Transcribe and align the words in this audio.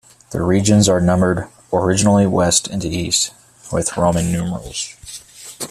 The 0.31 0.41
regions 0.41 0.89
are 0.89 0.99
numbered, 0.99 1.47
originally 1.71 2.25
west 2.25 2.65
to 2.65 2.87
east, 2.87 3.33
with 3.71 3.95
Roman 3.97 4.31
numerals. 4.31 4.95